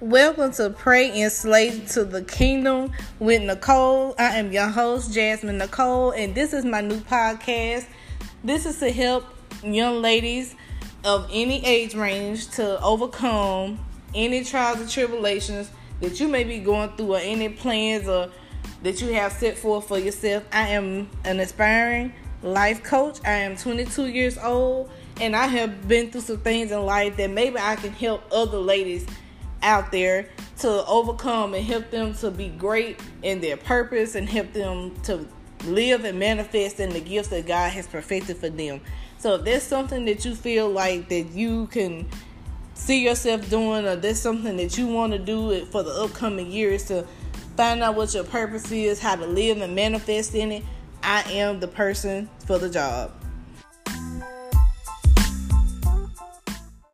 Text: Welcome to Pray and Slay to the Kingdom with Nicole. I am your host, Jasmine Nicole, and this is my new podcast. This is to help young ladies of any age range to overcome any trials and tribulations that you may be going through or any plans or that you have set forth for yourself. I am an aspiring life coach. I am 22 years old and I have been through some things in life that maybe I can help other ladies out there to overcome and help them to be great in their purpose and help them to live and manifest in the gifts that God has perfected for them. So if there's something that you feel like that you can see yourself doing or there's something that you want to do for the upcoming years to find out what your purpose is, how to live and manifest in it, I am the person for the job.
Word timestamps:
Welcome 0.00 0.52
to 0.54 0.70
Pray 0.70 1.22
and 1.22 1.30
Slay 1.30 1.78
to 1.90 2.04
the 2.04 2.22
Kingdom 2.22 2.92
with 3.20 3.42
Nicole. 3.42 4.14
I 4.18 4.38
am 4.38 4.50
your 4.50 4.68
host, 4.68 5.12
Jasmine 5.14 5.58
Nicole, 5.58 6.10
and 6.10 6.34
this 6.34 6.52
is 6.52 6.64
my 6.64 6.80
new 6.80 6.98
podcast. 7.00 7.86
This 8.42 8.66
is 8.66 8.80
to 8.80 8.90
help 8.90 9.24
young 9.62 10.02
ladies 10.02 10.56
of 11.04 11.28
any 11.32 11.64
age 11.64 11.94
range 11.94 12.48
to 12.52 12.82
overcome 12.82 13.78
any 14.14 14.42
trials 14.42 14.80
and 14.80 14.90
tribulations 14.90 15.70
that 16.00 16.18
you 16.18 16.26
may 16.26 16.42
be 16.42 16.58
going 16.58 16.90
through 16.96 17.14
or 17.14 17.20
any 17.20 17.48
plans 17.48 18.08
or 18.08 18.28
that 18.82 19.00
you 19.00 19.12
have 19.12 19.32
set 19.32 19.56
forth 19.56 19.86
for 19.86 19.98
yourself. 19.98 20.42
I 20.52 20.68
am 20.68 21.08
an 21.24 21.38
aspiring 21.38 22.12
life 22.42 22.82
coach. 22.82 23.18
I 23.24 23.32
am 23.32 23.56
22 23.56 24.08
years 24.08 24.36
old 24.36 24.90
and 25.20 25.36
I 25.36 25.46
have 25.46 25.86
been 25.86 26.10
through 26.10 26.22
some 26.22 26.38
things 26.38 26.72
in 26.72 26.84
life 26.84 27.16
that 27.16 27.30
maybe 27.30 27.58
I 27.58 27.76
can 27.76 27.92
help 27.92 28.24
other 28.32 28.58
ladies 28.58 29.06
out 29.62 29.92
there 29.92 30.28
to 30.58 30.84
overcome 30.86 31.54
and 31.54 31.64
help 31.64 31.90
them 31.90 32.14
to 32.14 32.30
be 32.30 32.48
great 32.48 33.00
in 33.22 33.40
their 33.40 33.56
purpose 33.56 34.14
and 34.14 34.28
help 34.28 34.52
them 34.52 34.94
to 35.02 35.26
live 35.64 36.04
and 36.04 36.18
manifest 36.18 36.80
in 36.80 36.90
the 36.90 37.00
gifts 37.00 37.28
that 37.28 37.46
God 37.46 37.70
has 37.70 37.86
perfected 37.86 38.36
for 38.36 38.50
them. 38.50 38.80
So 39.18 39.36
if 39.36 39.44
there's 39.44 39.62
something 39.62 40.04
that 40.06 40.24
you 40.24 40.34
feel 40.34 40.68
like 40.68 41.08
that 41.08 41.30
you 41.32 41.68
can 41.68 42.08
see 42.74 43.04
yourself 43.04 43.48
doing 43.48 43.86
or 43.86 43.96
there's 43.96 44.20
something 44.20 44.56
that 44.56 44.76
you 44.76 44.88
want 44.88 45.12
to 45.12 45.18
do 45.18 45.64
for 45.66 45.82
the 45.82 45.92
upcoming 45.92 46.50
years 46.50 46.84
to 46.86 47.06
find 47.56 47.82
out 47.82 47.94
what 47.94 48.12
your 48.14 48.24
purpose 48.24 48.70
is, 48.72 48.98
how 48.98 49.14
to 49.14 49.26
live 49.26 49.60
and 49.60 49.74
manifest 49.74 50.34
in 50.34 50.50
it, 50.52 50.64
I 51.02 51.22
am 51.32 51.60
the 51.60 51.68
person 51.68 52.28
for 52.46 52.58
the 52.58 52.68
job. 52.68 53.12